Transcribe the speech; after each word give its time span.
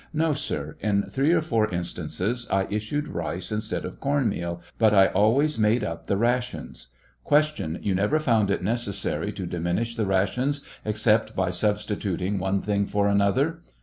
No, 0.13 0.33
sir. 0.33 0.77
In 0.79 1.03
three 1.03 1.31
or 1.31 1.41
four 1.43 1.69
instances 1.69 2.47
I 2.49 2.65
issued 2.71 3.07
rice 3.09 3.51
instead 3.51 3.85
of 3.85 3.99
corn 3.99 4.29
meal; 4.29 4.63
bat 4.79 4.95
I 4.95 5.05
always 5.05 5.59
made 5.59 5.83
up 5.83 6.07
the 6.07 6.17
rations. 6.17 6.87
Q. 7.29 7.77
You 7.79 7.93
never 7.93 8.17
found 8.17 8.49
it 8.49 8.63
necessary 8.63 9.31
to 9.33 9.45
diminish 9.45 9.95
the 9.95 10.07
rations, 10.07 10.65
except 10.83 11.35
by 11.35 11.51
substituting 11.51 12.39
one 12.39 12.61
thing 12.63 12.87
for 12.87 13.07
another 13.07 13.61